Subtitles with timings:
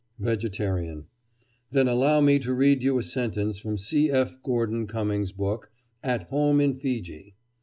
[0.17, 1.05] VEGETARIAN:
[1.69, 4.09] Then allow me to read you a sentence from C.
[4.09, 4.39] F.
[4.41, 5.69] Gordon Cumming's book,
[6.01, 7.35] "At Home in Fiji."